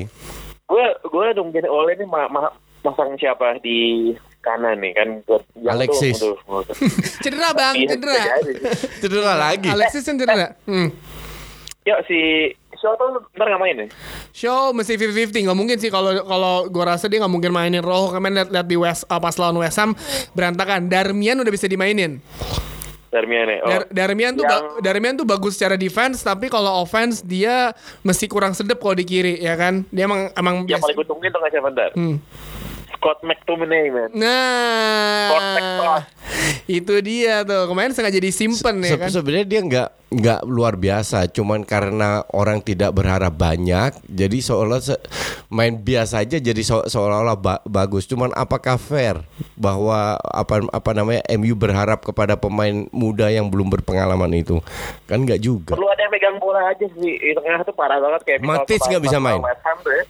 [0.67, 5.75] gue gue nungguin Oleh ini ma ma masang siapa di kanan nih kan buat yang
[5.75, 6.19] Alexis.
[6.19, 6.75] tuh, tuh, tuh.
[7.23, 8.15] Cedera bang, cedera.
[8.15, 8.53] jadi.
[8.99, 9.67] Cedera lagi.
[9.67, 10.55] Alexis cedera.
[10.63, 10.91] Hmm.
[11.83, 12.19] Yuk si
[12.77, 13.89] siapa tuh ntar nggak main nih?
[14.31, 18.13] Show mesti 50-50 nggak mungkin sih kalau kalau gue rasa dia nggak mungkin mainin Rojo
[18.13, 19.97] kemarin lihat lihat di West uh, pas lawan West Ham
[20.31, 22.21] berantakan Darmian udah bisa dimainin
[23.07, 23.59] Darmian ya.
[23.63, 23.69] Oh.
[23.71, 27.71] Dar- Darmian tuh Yang- Darmian tuh bagus secara defense tapi kalau offense dia
[28.03, 31.31] mesti kurang sedep kalau di kiri ya kan dia emang emang yang paling gue tungguin
[31.31, 31.91] tuh nggak ntar?
[31.95, 32.19] Hmm.
[33.07, 34.11] Scott McTominay man.
[34.11, 35.31] Nah,
[36.67, 39.07] itu dia tuh kemarin sengaja disimpan ya kan.
[39.07, 45.03] Sebenarnya dia nggak nggak luar biasa, cuman karena orang tidak berharap banyak, jadi seolah se-
[45.49, 48.03] main biasa aja jadi se- seolah-olah ba- bagus.
[48.05, 49.19] Cuman apakah fair
[49.53, 54.63] bahwa apa apa namanya MU berharap kepada pemain muda yang belum berpengalaman itu?
[55.05, 55.75] Kan nggak juga.
[55.75, 57.11] Perlu ada yang megang bola aja sih.
[57.13, 59.39] Di tengah tuh parah banget kayak pas- nggak bisa main.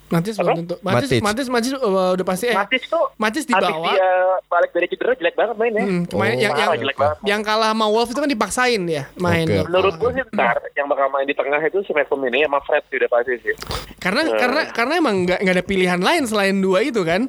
[0.07, 0.75] Matis belum tentu.
[0.79, 1.21] Matis, Matic.
[1.21, 2.55] Matis, Matis, uh, udah pasti eh.
[2.55, 3.83] Matic tuh Matis di bawah.
[3.85, 4.09] dia
[4.47, 5.83] balik dari cedera jelek banget mainnya.
[5.83, 7.17] Hmm, kemarin Oh, yang yang, jelek banget.
[7.23, 9.45] yang kalah sama Wolves itu kan dipaksain dia main.
[9.45, 9.63] Tuh.
[9.65, 12.95] Menurut gue sih ntar yang bakal main di tengah itu si McTominay sama Fred sih
[12.95, 13.55] udah pasti sih.
[13.97, 14.35] Karena Eh.
[14.35, 17.27] karena karena emang nggak nggak ada pilihan lain selain dua itu kan.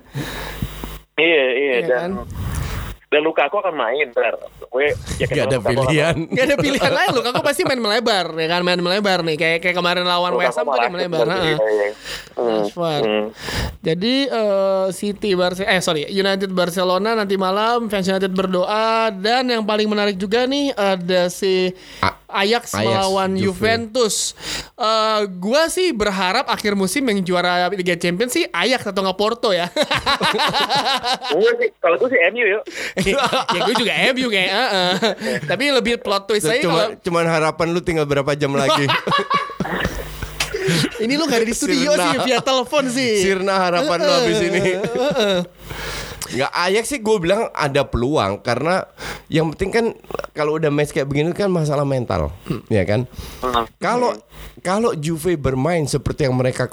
[1.14, 2.28] Iya iya Iya dan kan?
[3.08, 4.36] Dan Lukaku akan main ntar.
[4.68, 6.16] Gue yakin Nggak ada Lukaku akan pilihan.
[6.28, 7.22] Gak ada pilihan lain loh.
[7.24, 10.68] Aku pasti main melebar ya kan main melebar nih kayak kayak kemarin lawan West Ham
[10.68, 11.24] tuh dia melebar.
[11.24, 11.88] iya, iya.
[12.36, 13.00] Hmm, Transfer.
[13.00, 13.26] hmm.
[13.80, 19.64] Jadi eh, City Barcelona eh sorry United Barcelona nanti malam fans United berdoa dan yang
[19.64, 21.72] paling menarik juga nih ada si
[22.04, 23.56] A- Ajax, Ajax, melawan Juve.
[23.56, 24.36] Juventus.
[24.76, 29.56] Eh gua sih berharap akhir musim yang juara Liga Champions sih Ajax atau nggak Porto
[29.56, 29.68] ya.
[31.32, 32.62] Gue sih kalau gue sih MU yuk.
[33.54, 34.94] ya gue juga MU kayak eh, eh.
[35.44, 38.84] Tapi lebih plot twist saya Cuma, kalau cuman harapan lu tinggal berapa jam lagi.
[41.04, 42.04] ini lu gak ada di studio Sirna.
[42.04, 43.12] sih via telepon sih.
[43.22, 44.62] Sirna harapan lu habis ini.
[46.34, 48.84] Nggak Ajax sih gue bilang ada peluang karena
[49.32, 49.86] yang penting kan
[50.36, 52.32] kalau udah match kayak begini kan masalah mental,
[52.68, 53.04] ya kan?
[53.80, 54.16] Kalau
[54.60, 56.68] kalau Juve bermain seperti yang mereka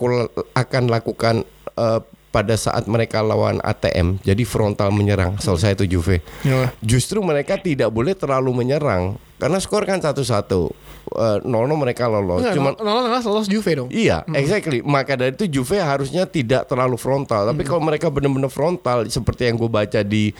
[0.54, 2.00] akan lakukan eh,
[2.36, 6.20] pada saat mereka lawan ATM, jadi frontal menyerang, selesai itu Juve.
[6.44, 6.68] Ya.
[6.84, 10.72] Justru mereka tidak boleh terlalu menyerang karena skor kan satu-satu.
[11.06, 12.42] Eh, 0-0 mereka lolos.
[12.42, 13.90] Enggak, Cuman nol nol lolos Juve dong.
[13.94, 14.82] Iya, exactly.
[14.82, 17.46] Maka dari itu Juve harusnya tidak terlalu frontal.
[17.46, 20.34] Tapi kalau mereka benar-benar frontal, seperti yang gue baca di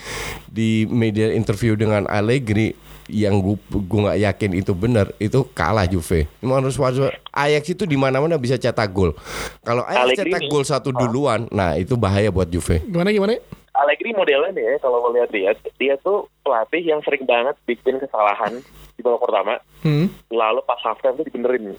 [0.50, 2.74] di media interview dengan Allegri,
[3.06, 6.26] yang gue gue nggak yakin itu benar, itu kalah Juve.
[6.42, 9.14] Menurut harus Ajax itu di mana-mana bisa cetak gol.
[9.62, 12.82] Kalau Ajax Allegri cetak gol satu duluan, nah itu bahaya buat Juve.
[12.90, 13.38] Gimana gimana?
[13.76, 18.00] Allegri modelnya nih ya kalau mau lihat dia dia tuh pelatih yang sering banget bikin
[18.00, 18.64] kesalahan
[18.96, 19.54] di babak pertama,
[19.84, 20.08] Hmm.
[20.32, 21.76] lalu pas halftime tuh dibenerin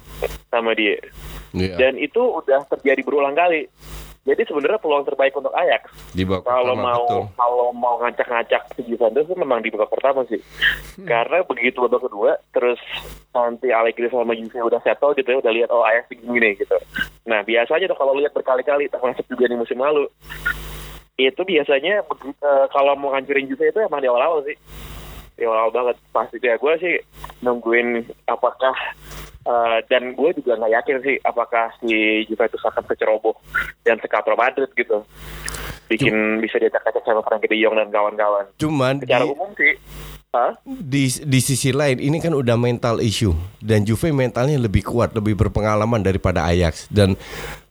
[0.53, 1.01] sama dia.
[1.57, 1.75] Iya.
[1.81, 3.67] Dan itu udah terjadi berulang kali.
[4.27, 7.23] Jadi sebenarnya peluang terbaik untuk Ajax Di babak kalau pertama, mau betul.
[7.39, 10.43] kalau mau ngacak-ngacak si Juventus itu memang di babak pertama sih.
[10.99, 11.07] Hmm.
[11.07, 12.83] Karena begitu babak kedua terus
[13.31, 16.75] nanti Allegri sama Juve udah settle gitu ya, udah lihat oh Ajax begini gitu.
[17.31, 20.11] Nah, biasanya tuh kalau lihat berkali-kali termasuk juga di musim lalu
[21.17, 24.59] itu biasanya eh, kalau mau ngancurin Juve itu emang di awal-awal sih.
[25.37, 26.95] Di awal-awal banget pasti ya gue sih
[27.45, 28.73] nungguin apakah
[29.45, 33.37] eh, dan gue juga nggak yakin sih apakah si Juventus akan keceroboh
[33.85, 35.05] dan sekatro Madrid gitu
[35.87, 38.51] bikin bisa diacak-acak sama Frankie de Jong dan kawan-kawan.
[38.59, 39.73] Cuman Secara di, umum sih,
[40.35, 40.53] Hah?
[40.67, 45.39] di di sisi lain ini kan udah mental issue dan Juve mentalnya lebih kuat, lebih
[45.39, 47.15] berpengalaman daripada Ajax dan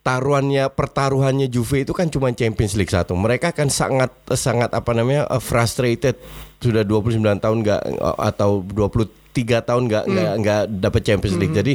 [0.01, 3.13] taruhannya pertaruhannya Juve itu kan cuma Champions League satu.
[3.17, 6.15] Mereka kan sangat sangat apa namanya uh, frustrated
[6.60, 10.39] sudah 29 tahun nggak eh, atau 20 tiga tahun nggak nggak hmm.
[10.39, 11.52] nggak dapat Champions League.
[11.52, 11.60] -hmm.
[11.60, 11.74] Jadi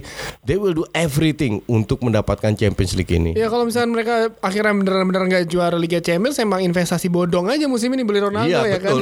[0.49, 3.37] they will do everything untuk mendapatkan Champions League ini.
[3.37, 7.93] Ya kalau misalnya mereka akhirnya benar-benar nggak juara Liga Champions, emang investasi bodong aja musim
[7.93, 8.97] ini beli Ronaldo ya, ya kan.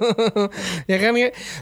[0.90, 1.12] ya kan.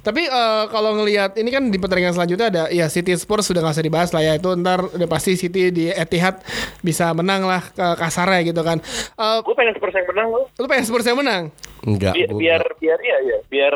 [0.01, 3.77] Tapi uh, kalau ngelihat ini kan di pertandingan selanjutnya ada ya City Spurs sudah nggak
[3.77, 6.41] usah dibahas lah ya itu ntar udah pasti City di Etihad
[6.81, 8.81] bisa menang lah ke kasarnya gitu kan.
[8.81, 10.41] Eh, uh, gue pengen Spurs yang menang lo.
[10.57, 11.53] Lu pengen Spurs yang menang?
[11.85, 12.15] Enggak.
[12.17, 13.75] Bi biar biar ya ya biar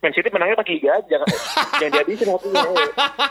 [0.00, 1.28] Man City menangnya pakai liga aja jangan
[1.80, 2.62] jangan dihabisin waktunya.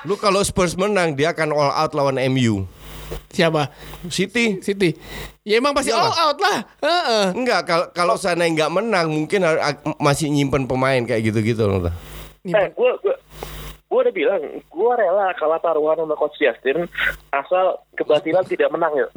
[0.06, 2.70] Lu kalau Spurs menang dia akan all out lawan MU.
[3.34, 3.74] Siapa?
[4.13, 4.94] City City.
[5.42, 6.58] Ya emang pasti all out lah.
[6.78, 7.26] Heeh.
[7.34, 9.42] Enggak, kalau kalau sana nggak menang mungkin
[9.98, 11.89] masih nyimpen pemain kayak gitu-gitu loh.
[12.46, 13.15] Eh, gue gue
[13.89, 16.86] gue udah bilang gue rela kalah taruhan sama Coach Justin
[17.30, 19.08] asal kebatilan tidak menang ya.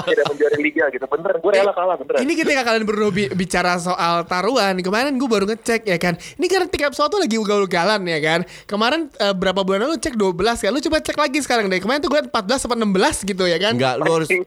[0.00, 1.02] Tidak menjuari liga gitu.
[1.04, 2.22] Beneran gue rela kalah beneran.
[2.22, 6.46] Ini ketika kalian berdua bi- bicara soal taruhan Kemarin gue baru ngecek ya kan Ini
[6.46, 10.32] karena tiket pesawat tuh lagi ugal-ugalan ya kan Kemarin eh, berapa bulan lalu cek 12
[10.38, 13.58] kan Lu coba cek lagi sekarang deh Kemarin tuh gue 14 sampai 16 gitu ya
[13.58, 14.46] kan Enggak, lu harus Lu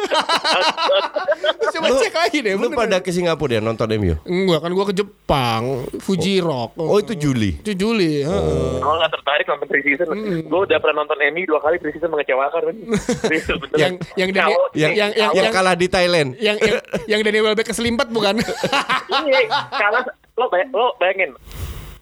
[1.72, 2.78] coba lu, cek lagi deh lu bener.
[2.78, 4.14] pada ke Singapura ya nonton MU.
[4.24, 5.62] Enggak kan gue ke Jepang
[5.98, 7.56] Fuji Rock Oh, itu Juli.
[7.56, 8.80] Itu Juli heeh.
[8.80, 10.06] Gue gak tertarik nonton preseason.
[10.44, 12.62] Gue udah pernah nonton MU dua kali preseason mengecewakan.
[13.80, 16.34] Yang yang Yang yang yang yang yang kalah di Thailand.
[16.36, 16.78] yang yang,
[17.10, 18.40] yang Daniel Welbeck keselimpat bukan?
[18.40, 20.02] Iya, kalah
[20.34, 21.36] lo, bay lo bayangin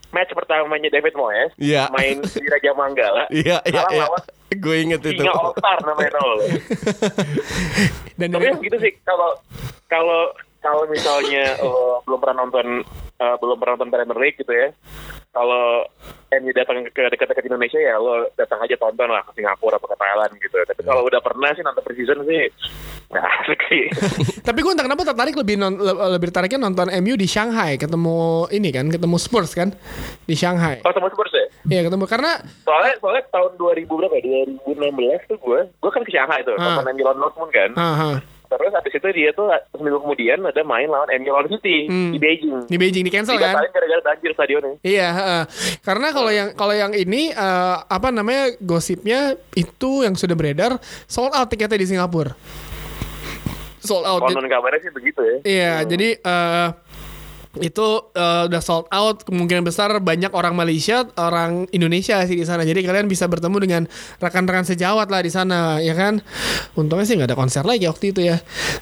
[0.09, 1.91] match pertamanya David Moyes Iya.
[1.91, 4.07] main di Raja Manggala Iya, iya, kalah iya.
[4.49, 5.21] Gue inget itu.
[5.21, 6.45] Singa All-Star namanya tau lo.
[8.17, 9.37] Dan Tapi gitu sih kalau
[9.93, 10.33] kalau
[10.65, 12.67] kalau misalnya lo belum pernah nonton
[13.21, 14.69] eh, belum pernah nonton Premier League gitu ya.
[15.29, 15.85] Kalau
[16.31, 19.97] MU datang ke dekat-dekat Indonesia ya lo datang aja tonton lah ke Singapura atau ke
[19.97, 20.57] Thailand gitu.
[20.59, 22.49] Tapi kalau udah pernah sih nonton preseason sih
[23.09, 23.85] nggak asik sih.
[24.49, 25.77] Tapi gue entah kenapa tertarik lebih non,
[26.13, 28.19] lebih tertariknya nonton MU di Shanghai ketemu
[28.51, 29.73] ini kan ketemu Spurs kan
[30.25, 30.81] di Shanghai.
[30.83, 31.47] Oh sama Spurs ya?
[31.69, 34.45] Iya ketemu karena Soalnya soalnya tahun 2000 berapa ya?
[34.65, 36.77] 2016 tuh gue gue kan ke Shanghai tuh Ah.
[36.77, 37.71] nonton MU Dortmund kan.
[37.75, 38.11] aha,
[38.49, 42.11] Terus habis itu dia tuh seminggu kemudian ada main lawan MU lawan City Hmm.
[42.11, 42.65] di Beijing.
[42.65, 43.61] di Beijing di cancel kan.
[43.61, 44.81] Gara-gara banjir stadionnya.
[44.81, 45.43] Iya, heeh.
[45.81, 49.21] karena kalau yang kalau yang ini eh, apa namanya gosipnya
[49.53, 52.33] itu yang sudah beredar sold out tiketnya di Singapura.
[53.79, 54.25] Sold out.
[54.25, 55.37] Konon kabarnya sih begitu ya.
[55.45, 56.69] Iya, jadi eh
[57.61, 62.63] itu eh, udah sold out kemungkinan besar banyak orang Malaysia, orang Indonesia sih di sana.
[62.63, 63.83] Jadi kalian bisa bertemu dengan
[64.19, 66.21] rekan-rekan sejawat lah di sana, ya kan?
[66.75, 68.39] Untungnya sih nggak ada konser lagi waktu itu ya.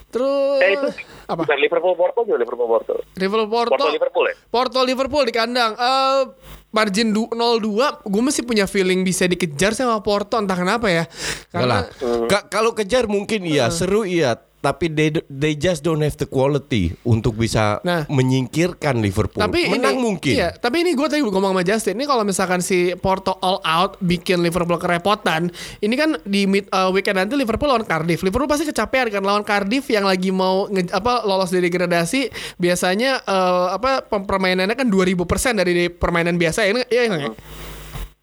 [0.08, 0.88] Terus Eh itu
[1.26, 1.42] apa?
[1.42, 2.94] bukan Liverpool Porto juga Liverpool Porto.
[3.14, 4.34] Liverpool Porto, Porto Liverpool ya?
[4.48, 5.72] Porto Liverpool di kandang.
[5.74, 6.20] Eh
[6.66, 11.08] margin du- 0-2 gue masih punya feeling bisa dikejar sama Porto entah kenapa ya.
[11.48, 16.26] Karena Karena kalau kejar mungkin iya, seru iya, tapi they, they just don't have the
[16.26, 18.02] quality untuk bisa Nah.
[18.06, 19.38] menyingkirkan Liverpool.
[19.38, 20.34] Tapi Menang ini, mungkin.
[20.34, 21.94] Iya, tapi ini gue tadi ngomong sama Justin.
[21.96, 26.90] Ini kalau misalkan si Porto all out bikin Liverpool kerepotan, ini kan di mid, uh,
[26.90, 28.20] weekend nanti Liverpool lawan Cardiff.
[28.20, 32.28] Liverpool pasti kecapean kan lawan Cardiff yang lagi mau nge- apa lolos dari degradasi.
[32.56, 35.16] Biasanya uh, apa permainannya kan 2000%
[35.56, 36.72] dari permainan biasa ya.
[36.86, 37.30] Iya ya.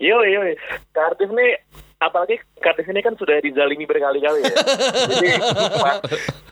[0.02, 0.42] Yo yo,
[0.92, 1.56] Cardiff nih
[2.08, 4.56] apalagi Cardiff ini kan sudah dizalimi berkali-kali ya.
[5.08, 5.30] Jadi
[5.80, 5.98] pas,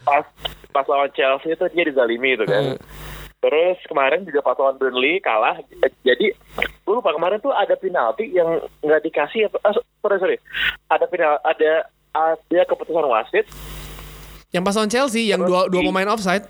[0.04, 0.26] pas
[0.72, 2.80] pas lawan Chelsea itu dia dizalimi itu kan.
[3.42, 5.58] Terus kemarin juga pas lawan Burnley kalah.
[6.06, 9.50] Jadi gue lupa kemarin tuh ada penalti yang nggak dikasih?
[9.66, 10.38] Ah, sorry sorry.
[10.90, 13.46] Ada penal ada ada keputusan wasit.
[14.54, 16.46] Yang pas lawan Chelsea yang dua dua pemain offside.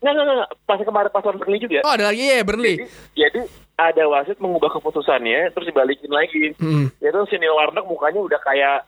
[0.00, 0.50] Nggak nggak nggak.
[0.64, 1.82] Pas kemarin pas lawan Burnley juga.
[1.82, 2.78] Oh, ada lagi ya Burnley.
[2.78, 2.86] Jadi,
[3.18, 3.40] jadi
[3.88, 6.52] ada wasit mengubah keputusannya terus dibalikin lagi.
[6.60, 6.92] Hmm.
[7.00, 8.84] Itu si Neil Warnock mukanya udah kayak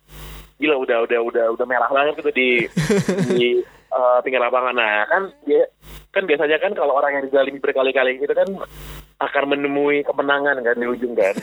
[0.61, 2.51] gila udah udah udah udah merah banget gitu di
[3.33, 3.47] di
[3.89, 4.77] eh, pinggir lapangan.
[4.77, 5.65] Nah, kan dia
[6.13, 8.49] kan biasanya kan kalau orang yang dizalimi berkali-kali gitu kan
[9.23, 11.35] akan menemui kemenangan kan di ujung kan.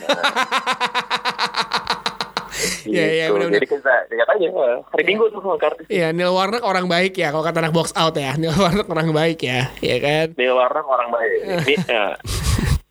[2.84, 3.34] Iya, iya, gitu.
[3.40, 3.60] benar-benar.
[3.60, 5.86] Jadi kita lihat aja wah, hari Minggu tuh sama kartis.
[5.88, 8.36] Iya, Neil Warnock orang baik ya kalau kata anak box out ya.
[8.36, 10.26] Neil Warnock orang baik ya, ya kan?
[10.36, 11.38] Neil Warnock orang baik.
[11.66, 12.06] Ini, ya.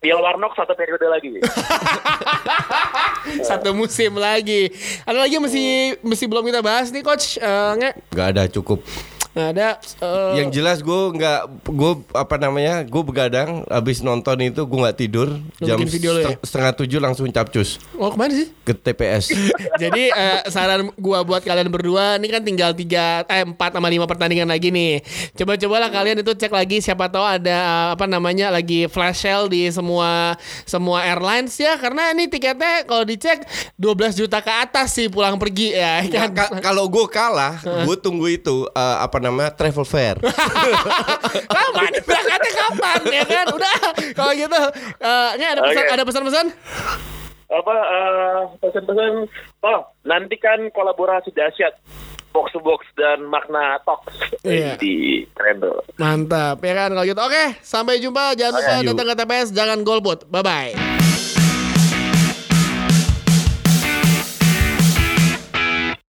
[0.00, 1.28] Neil Warnock satu periode lagi.
[3.48, 4.72] Satu musim lagi.
[5.04, 7.36] Ada lagi yang mesti mesti belum kita bahas nih coach.
[7.36, 7.90] Eh, nge?
[8.16, 8.80] Gak ada cukup.
[9.30, 14.58] Nah, ada eh, Yang jelas gue nggak gue apa namanya gue begadang habis nonton itu
[14.60, 16.24] gue nggak tidur jam bikin video lu ya?
[16.26, 18.50] seteng- setengah tujuh langsung capcus Oh ke mana sih?
[18.60, 19.30] ke TPS.
[19.82, 24.04] Jadi eh, saran gua buat kalian berdua ini kan tinggal tiga eh empat sama lima
[24.04, 24.98] pertandingan lagi nih.
[25.34, 29.68] Coba-cobalah kalian itu cek lagi siapa tahu ada eh, apa namanya lagi flash sale di
[29.68, 35.36] semua semua airlines ya karena ini tiketnya kalau dicek 12 juta ke atas sih pulang
[35.36, 36.30] pergi ya Nah, kan.
[36.32, 40.16] ka- kalau gue kalah, gue tunggu itu eh, apa namanya travel fair.
[41.54, 41.90] kapan?
[42.08, 43.00] Berangkatnya kapan?
[43.12, 43.46] Ya kan?
[43.54, 43.78] Udah.
[44.16, 44.60] Kalau gitu
[45.00, 45.92] eh, ini ada pesan Oke.
[45.94, 46.46] ada pesan-pesan?
[47.50, 49.12] Apa eh, pesan-pesan?
[49.62, 51.76] Oh, nantikan kolaborasi dahsyat
[52.30, 54.14] box to box dan makna talks.
[54.46, 54.78] Iya.
[54.78, 55.82] di Trendo.
[55.98, 56.62] mantap.
[56.62, 56.88] Ya kan?
[56.94, 57.20] Kalau gitu.
[57.20, 58.38] Oke sampai jumpa.
[58.38, 58.88] Jangan lupa Oke, yuk.
[58.94, 60.18] datang ke TPS jangan golput.
[60.30, 60.99] Bye bye